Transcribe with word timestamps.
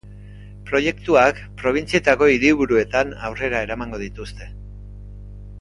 Proiektuak 0.69 1.41
probintzietako 1.59 2.31
hiriburuetan 2.37 3.13
aurrera 3.29 3.63
eramango 3.67 4.01
dituzte. 4.09 4.53